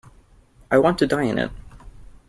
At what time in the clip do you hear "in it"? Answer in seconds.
1.25-1.51